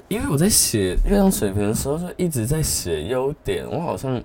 [0.08, 4.20] 因为我在写月亮水平的时候，就一直在写优点，我好像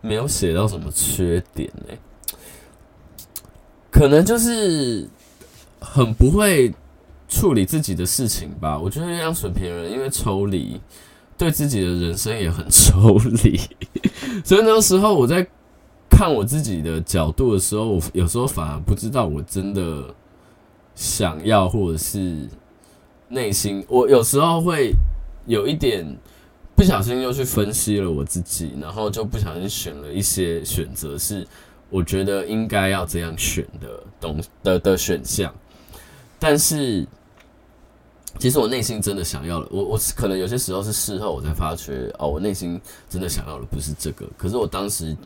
[0.00, 1.98] 没有写到什么缺点呢、欸，
[3.88, 5.08] 可能就是
[5.78, 6.74] 很不会
[7.32, 8.78] 处理自己的事情吧。
[8.78, 10.80] 我觉得月亮水瓶人因为抽离。
[11.38, 13.58] 对自己的人生也很抽离，
[14.44, 15.44] 所以那时候我在
[16.08, 20.14] 看我自己的角度的时候，我有时候反而不知道我真的
[20.94, 22.48] 想要，或者是
[23.28, 24.92] 内心，我有时候会
[25.46, 26.06] 有一点
[26.76, 31.44] 不小心又去分析了我自己，然后就不小心选了一些选择是
[31.90, 35.52] 我觉得应该要这样选的东的的选项，
[36.38, 37.04] 但是。
[38.38, 44.26] 其实我内心真的想要的，我我可能有些时候是事后我才发觉，哦，我内心真的想要的不是这个。
[44.36, 45.16] 可是我当时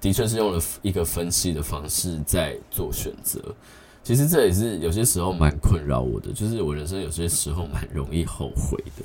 [0.00, 3.40] 的确是用了一个分析的方式在做选择。
[4.02, 9.04] 其实这也是有些时候蛮困扰我的，就是我人生有些时候蛮容易后悔的。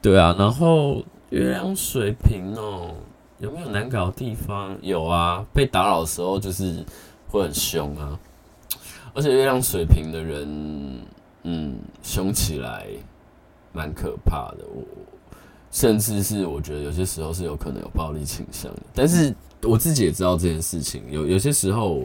[0.00, 2.94] 对啊，然后月亮水瓶哦，
[3.38, 4.76] 有没有难搞的地方？
[4.80, 6.82] 有啊，被打扰的时候就是
[7.28, 8.18] 会很凶啊。
[9.12, 11.00] 而且月亮水瓶的人，
[11.48, 12.86] 嗯，凶起来
[13.72, 14.64] 蛮可怕的。
[14.74, 14.82] 我
[15.70, 18.82] 甚至是我觉得有些时候是有可能有暴力倾向的。
[18.94, 22.02] 但是我自己也知道这件事情，有有些时候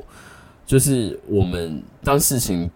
[0.65, 2.69] 就是我们当事情。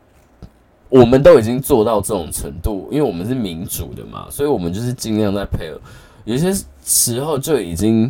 [0.90, 5.78] 我们都已经做到这种程度，因为我们是民主的嘛，所以我们就是尽量在配合。
[6.24, 8.10] 有些时候就已经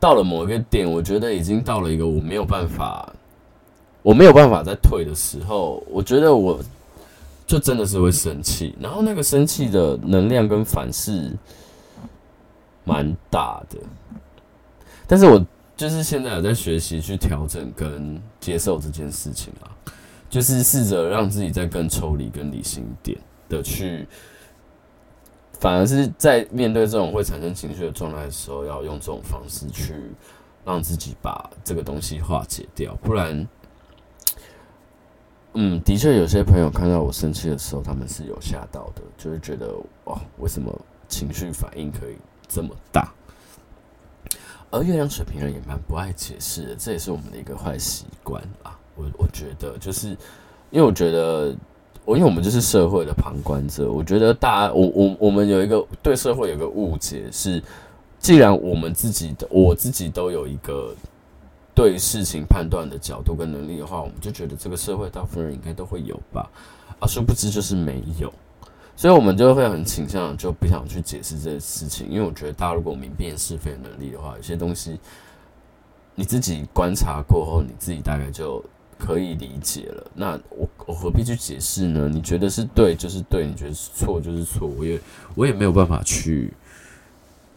[0.00, 3.12] 到了某一个点，我觉得已经到了一个我没有办法，
[4.00, 6.58] 我没有办法再退的时候，我觉得我
[7.46, 11.32] 就真的是会生气，然后那个生气的能量跟反噬
[12.84, 13.78] 蛮大的。
[15.06, 15.44] 但是我
[15.76, 19.70] 就是现在有在学习去调整跟接受这件事情啊。
[20.30, 23.16] 就是试着让自己再更抽离、更理性一点
[23.48, 24.04] 的去，
[25.60, 29.94] 反而是在面对这种会产生情绪的状态的时候，要用这种方式去
[30.64, 32.96] 让自己把这个东西化解掉。
[32.96, 33.46] 不然，
[35.54, 39.72] 嗯，的确有些朋友看到我生气的时候，他们是有吓到的，就是觉得
[40.04, 40.76] 哇，为什么
[41.08, 42.16] 情绪反应可以
[42.48, 43.12] 这么大？
[44.70, 48.76] 而月亮水瓶人也蛮不爱解释的，这也是我们的一个坏习惯啊。
[48.96, 50.08] 我我觉得就是，
[50.70, 51.54] 因为我觉得
[52.04, 57.62] 我因为我们就是社会的旁观者，我觉得大家我我我们有一个对社会有个误解是，
[58.18, 60.92] 既然我们自己的我自己都有一个
[61.74, 66.48] 对事情判断的角度跟能力的话，我们就觉得这个社会大部分人应该都会有吧，
[67.00, 68.32] 啊，殊不知就是没有，
[68.96, 74.98] 所以我们就会很倾向就不想去解释这些事情，因为我觉得大家如果明辨是非的能力的话，有些东西
[76.14, 78.64] 你自己观察过后，你自己大概就。
[78.96, 82.08] 可以理解了，那我我何必去解释呢？
[82.08, 84.98] 你觉得是对就是对，你觉得是错就是错，我也
[85.34, 86.54] 我也没有办法去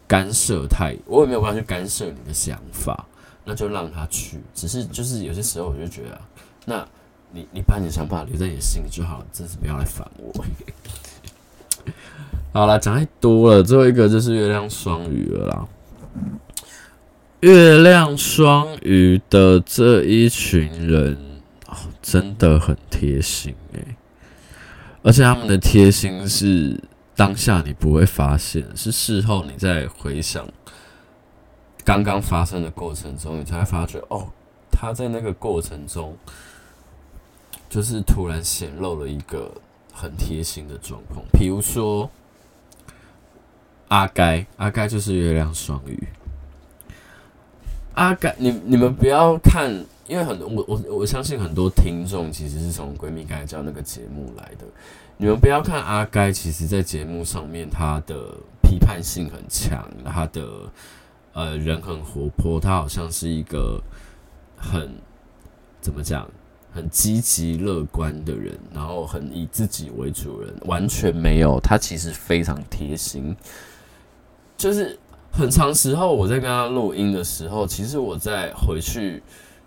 [0.06, 3.06] 干涉太，我也没有办法去干涉你的想法，
[3.48, 4.38] 那就让他去。
[4.54, 6.20] 只是就是有些时候我就觉得，
[6.66, 6.86] 那
[7.32, 10.44] 你你把你的想法留在你的心里就好了，真是不要来烦我。
[12.52, 15.66] 好了，讲太多了，最后一个就是月亮双鱼了。
[17.40, 21.26] 月亮双鱼的这一群人。
[22.00, 23.96] 真的很贴心诶，
[25.02, 26.82] 而且他们的贴心是
[27.14, 30.48] 当下你不会发现，是事后你再回想
[31.88, 34.28] 刚刚发生的过程中，你才发觉哦，
[34.70, 36.14] 他在那个过程中
[37.70, 39.50] 就是突然显露了一个
[39.90, 41.24] 很贴心的状况。
[41.32, 42.10] 比如说
[43.88, 46.08] 阿该，阿该就是月亮双鱼，
[47.94, 49.72] 阿该，你你们不要看。
[50.06, 54.66] 因为很多我我我相信很多听众其实是从闺蜜该叫那个节目来的。
[55.16, 60.46] 你们不要看阿该，其实在节目上面他的批判性很强，他的
[61.32, 63.82] 呃人很活泼，他好像是一个
[64.56, 64.90] 很
[65.80, 66.28] 怎么讲，
[66.72, 73.36] 很积极乐观的人，然后很以自己为主人，完全没有，他其实非常贴心。
[74.56, 74.98] 就是
[75.30, 79.22] 很长时候我在跟他录音的时候，其实我在回去。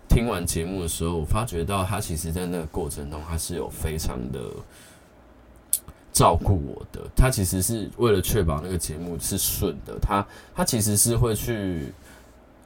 [0.08, 4.40] 听完节目的时候，我发觉到他其实，在那个过程中，他是有非常的
[6.12, 7.00] 照顾我的。
[7.16, 11.92] 他其实是为了确保那个节目是顺的，他他其实是会去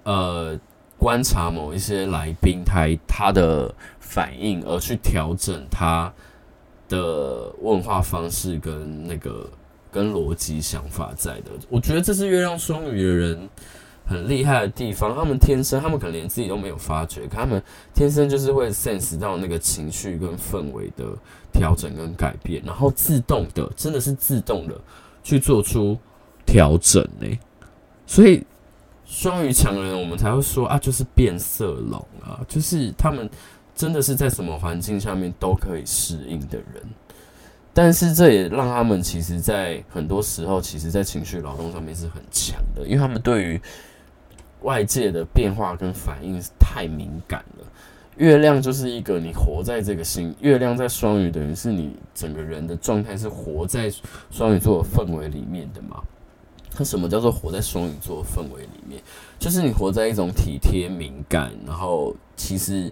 [0.05, 0.59] 呃
[0.99, 6.13] 观察某一些来宾他他的反应，而去调整他
[6.89, 9.49] 的问话方式跟那个
[9.91, 11.51] 跟逻辑想法在的。
[11.69, 13.49] 我觉得这是月亮双鱼的人。
[14.07, 17.61] 很厉害的地方，他们天生，他们可能连自己都没有发觉，他们
[17.93, 21.05] 天生就是会 sense 到那个情绪跟氛围的
[21.53, 24.81] 调整跟改变，然后自动的，真的是自动的
[25.25, 25.99] 去做出
[26.47, 27.27] 调整呢。
[28.07, 28.45] 所以
[29.05, 33.29] 双鱼强人，我们才会说啊，就是变色龙啊，就是他们
[33.75, 36.83] 真的是在什么环境下面都可以适应的人。
[37.75, 43.61] 但是这也让他们其实，在很多时候，其实在情绪劳动上面是很强的，因为他们对于
[44.67, 47.65] 外界的变化跟反应太敏感了。
[48.17, 53.93] 月亮就是一个你活在这个星，月亮在双鱼，等于是你整个人的状态是活在
[54.31, 56.03] 双鱼座的氛围里面的嘛。
[56.79, 59.01] 那什么叫做活在双鱼座氛围里面？
[59.39, 62.91] 就是你活在一种体贴、敏感，然后其实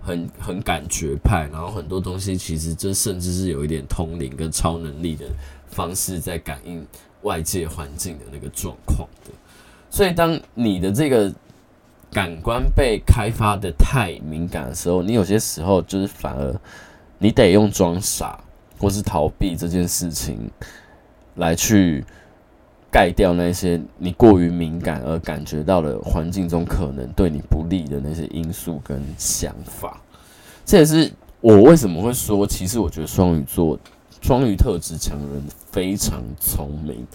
[0.00, 5.26] 很很感觉派，然后很多东西其实这甚至是有一点通灵跟超能力的
[5.66, 6.86] 方式在感应
[7.22, 9.32] 外界环境的那个状况的。
[9.96, 11.32] 所以，当你的这个
[12.12, 16.54] 感官被开发的太敏感的时候，你有些时候就是反而
[17.16, 18.38] 你得用装傻
[18.78, 20.50] 或是逃避这件事情
[21.36, 22.04] 来去
[22.90, 29.98] 盖掉那些你过于敏感而感觉到的环境中可能对你不利的那些因素跟想法。
[30.66, 33.78] 这也是我为什么会说，其实我觉得双鱼座、
[34.20, 35.42] 双鱼特质强的人
[35.72, 37.06] 非常聪明，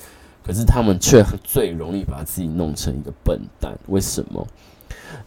[0.44, 3.78] 可是他们却最容易把自己弄成一个笨蛋。
[3.88, 4.48] 为什么？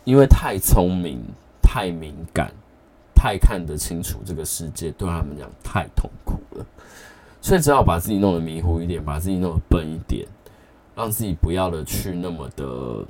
[0.05, 1.21] 因为太聪明、
[1.63, 2.53] 太敏感。
[3.17, 6.67] 太看得清楚这个世界，对他们讲太痛苦了，
[7.41, 10.29] 所以只好把自己弄得迷糊一点，把自己弄得笨一点，
[10.95, 13.03] 让自己不要的去那么的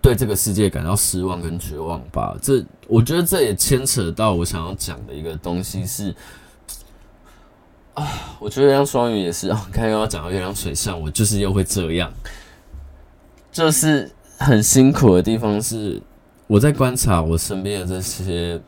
[0.00, 2.38] 对这个世界感到失望跟绝望吧。
[2.40, 6.14] 这我觉得这也牵扯到我想要讲的一个东西是
[7.98, 12.08] 啊，我觉得月亮双鱼也是啊，刚刚讲到月亮水上，我就是又会这样，
[13.50, 16.00] 就是很辛苦的地方是。
[16.46, 18.58] 我在观察我身边的这些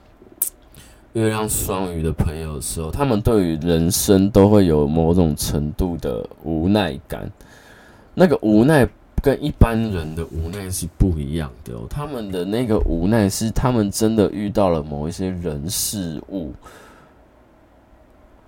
[1.14, 7.30] 月亮双鱼的朋友的时候，他们对于人生都会有某种程度的无奈感。
[8.12, 8.86] 那个无奈
[9.22, 11.86] 跟一般人的无奈是不一样的哦。
[11.88, 16.52] 他们的那个无奈是他们真的遇到了某一些人事物，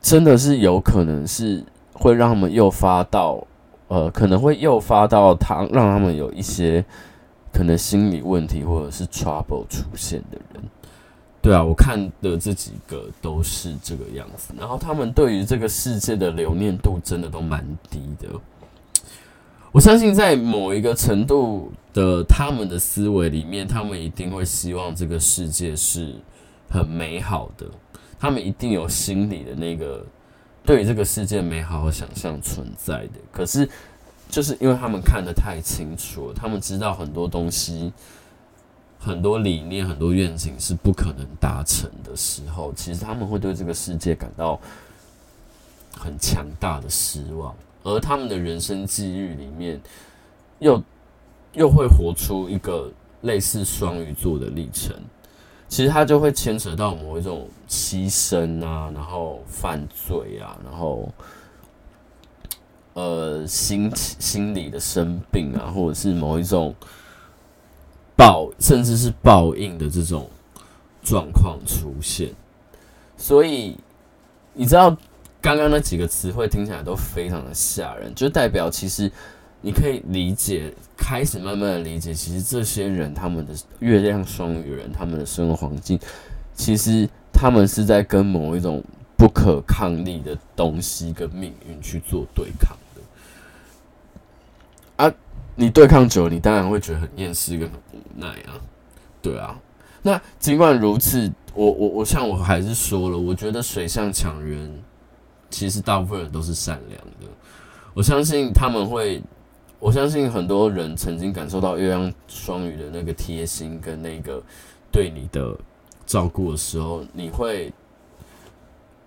[0.03, 3.43] 真的是有可能是会让他们诱发到，
[3.89, 6.85] 呃，可能会诱发到他，让他们有一些。
[7.55, 10.63] 可能心理问题或者是 trouble 出现的人，
[11.43, 14.55] 对啊，我看的这几个都是这个样子。
[14.59, 18.27] 然后他们对于这个世界的留念度真的都蛮低的。
[19.71, 26.15] 我相信在某一个程度的他们的思维里面，他们一定会希望这个世界是
[26.71, 27.67] 很美好的。
[28.23, 30.07] 他们一定有心里的那个
[30.64, 33.18] 对于这个世界美好的想象存在的。
[33.33, 33.68] 可是。
[34.31, 37.93] 就是因为他们看得太清楚了，他们知道很多东西、
[38.99, 44.59] 很多理念、很多愿景是不可能达成的时候，其实他们会对这个世界感到
[45.95, 49.79] 很强大的失望，而他们的人生际遇里面，
[50.61, 50.83] 又
[51.53, 54.97] 又会活出一个类似双鱼座的历程，
[55.73, 61.11] 其实它就会牵扯到某一种牺牲啊，然后犯罪啊，然后。
[62.95, 66.75] 呃，心心理的生病啊，或者是某一种
[68.14, 70.29] 报，甚至是报应的这种
[71.03, 72.29] 状况出现，
[73.16, 73.75] 所以
[74.53, 74.95] 你知道
[75.41, 79.11] 刚刚那几个词汇听起来都非常的吓人，就代表其实
[79.63, 85.99] 你可以理解，开始慢慢的理解，其实这些人他们的月亮双鱼人，他们的生活环境，
[86.55, 88.83] 其实他们是在跟某一种
[89.17, 95.05] 不可抗力的东西跟命运去做对抗的。
[95.05, 95.15] 啊，
[95.55, 98.59] 你对抗久了，你当然会觉得很厌世跟很无奈啊，
[99.23, 99.57] 对啊。
[100.03, 104.83] 那尽管如此，我我我像我还是说了，我觉得水象强人
[105.49, 107.29] 其实大部分人都是善良的。
[107.95, 109.23] 我相信他们会，
[109.83, 114.41] 我相信很多人曾经感受到月亮双鱼的那个贴心跟那个
[114.93, 115.59] 对你的
[116.07, 117.72] 照顾的时候，你会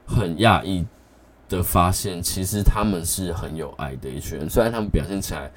[0.05, 0.86] 很讶异
[1.47, 5.49] 的发现，其实他们是很有爱的一群人，虽然他们表现起来。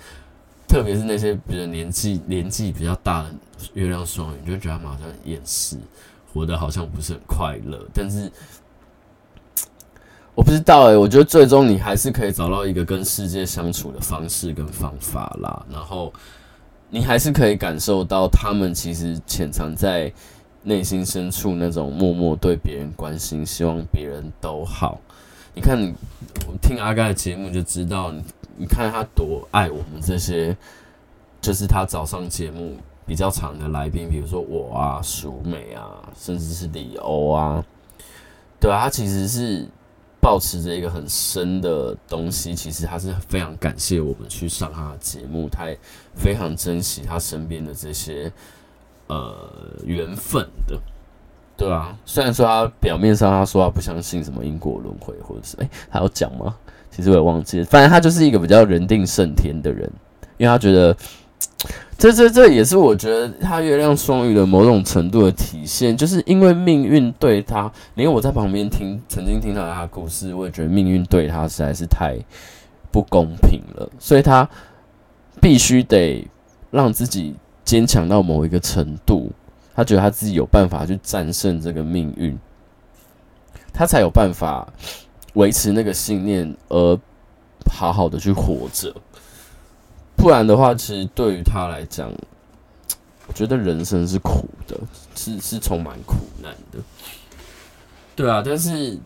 [0.68, 3.34] 特别是那些比较年纪年纪比较大的
[3.72, 5.78] 月亮双鱼，你就觉得他们好像很厌世，
[6.30, 7.82] 活得好像不是很快乐。
[7.94, 8.30] 但是
[10.38, 15.66] 我不知道哎、我觉得最终你还是可以找到一个跟世界相处的方式跟方法啦。
[15.68, 16.12] 然后
[16.90, 20.12] 你还是可以感受到他们其实潜藏在
[20.62, 25.00] 内心深处那种默默对别人关心，希望别人都好。
[25.54, 25.92] 你看你，
[26.46, 28.14] 我听阿该的节目就知道。
[28.56, 30.56] 你看他多爱我们这些，
[31.40, 37.64] 就是他早上节目比较长的来宾，比如说我啊、淑美啊，甚至是李欧啊，
[38.60, 39.68] 对啊，他其实是
[40.20, 45.78] 保持着一个很深的东西，其实他是非常感谢我们去上他的节目，他也
[46.14, 48.30] 非常珍惜他身边的这些
[49.06, 49.34] 呃
[49.84, 50.78] 缘分的，
[51.56, 56.54] 对啊，虽然说他表面上他说他不相信什么因果轮回，或者是哎，他有讲吗？
[56.90, 59.88] 其实我也忘记了，反正他就是一个比较人定胜天的人，
[60.36, 60.96] 因为他觉得，
[61.98, 72.16] 这这这也是我觉得他月亮双鱼的某种程度的体现，就是因为命运对他，连我在旁边听，曾经听到他的故事，我也觉得命运对他实在是太
[72.92, 74.48] 不公平了，所以他
[75.40, 76.24] 必须得
[76.70, 77.34] 让自己
[77.64, 79.32] 坚强到某一个程度，
[79.74, 82.38] 他觉得他自己有办法去战胜这个命运，
[83.72, 84.72] 他才有办法。
[85.34, 86.98] 维持那个信念，而
[87.70, 88.92] 好好的去活着，
[90.18, 92.12] 不然的话，其实对于他来讲，
[93.28, 94.76] 我觉得人生是苦的，
[95.14, 96.78] 是是充满苦难的。
[98.16, 98.98] 对啊，但是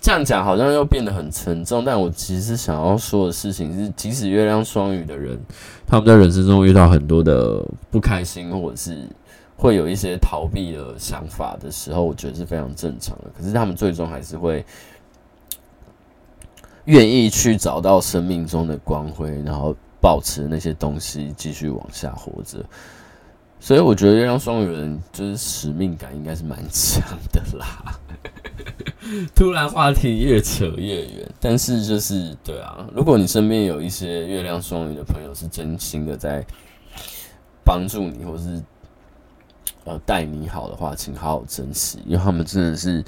[0.00, 5.38] 这样讲好像又变得很沉重，但我其实想要说的事情是，即使月亮双鱼的人，
[5.86, 9.08] 他们在人生中遇到很多的不开心，或者是
[9.56, 13.24] 会有一些逃避的想法的时候，我觉得是非常正常的。
[13.38, 14.64] 可是他们最终还是会
[16.86, 22.64] 愿意去找到生命中的光辉，然后保持那些东西，继续往下活着。
[23.60, 27.98] 所以我觉得月亮双鱼人就是使命感应该是蛮强的啦。
[29.34, 36.44] 突然话题越扯越远，但是就是对啊，如果你身边有一些月亮双鱼的朋友，是真心的在
[37.64, 38.62] 帮助你，或是
[39.84, 43.02] 呃待你好的话，请好好珍惜，因为他们真的是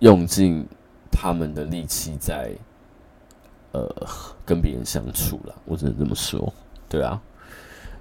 [0.00, 0.66] 用尽
[1.10, 2.50] 他们的力气在
[3.72, 3.88] 呃
[4.44, 6.52] 跟别人相处了，我只能这么说，
[6.88, 7.20] 对啊，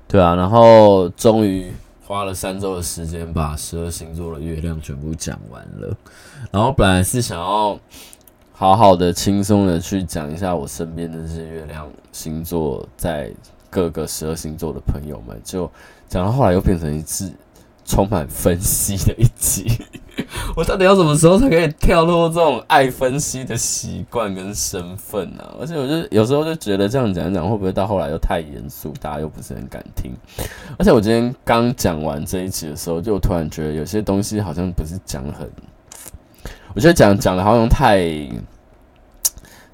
[0.07, 1.71] 对啊，然后终于。
[2.09, 5.95] 花了三周的时间把十二星座的月亮全部讲完了，
[6.49, 7.79] 然后本来是想要
[8.51, 13.31] 好好的、轻松的去讲一下我身边的这些月亮星座在
[13.69, 15.69] 各个十二星座的朋友们，就
[16.07, 17.31] 讲到后来又变成一次
[17.89, 19.65] 充满分析的一集。
[20.55, 25.43] 我到底要什么时候才可以跳脱这种爱分析的习惯跟身份呢？
[25.59, 30.13] 而且我就有时候就觉得这样讲讲，会不会到后来又太严肃，大家又不是很敢听？
[30.77, 35.49] 而且我今天刚讲完这一集的时候，就突然觉得有些东西好像不是讲很，
[36.75, 38.29] 我觉得讲讲的好像太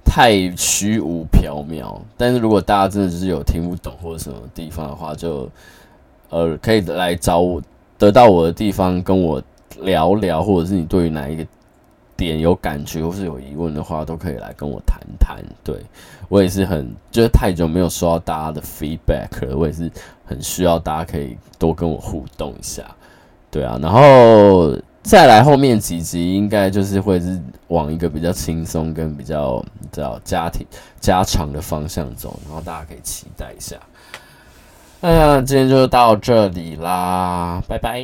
[0.05, 1.99] 太虚无缥缈。
[2.15, 5.49] 但是如果大家真的就是有听不懂或者什么地方的话，就
[6.29, 7.59] 呃可以来找我，
[7.97, 9.41] 得到我的地方跟我。
[9.81, 11.45] 聊聊，或者是你对于哪一个
[12.15, 15.43] 点有感觉或是有疑问的话，都可以来跟我谈谈。
[15.65, 15.75] 对，
[16.29, 19.91] 我也是很，就是太久没有收到大家的 feedback 了，我也是
[20.23, 22.83] 很需要大家可以多跟我互动一下。
[23.51, 24.73] 对啊，然后
[25.03, 27.37] 再来后面几集，应该就是会是
[27.67, 30.65] 往一个比较轻松跟比较叫家庭
[31.01, 33.75] 家常的方向走，然后大家可以期待一下。
[35.05, 38.03] 哎呀，今天就到这里啦，拜拜。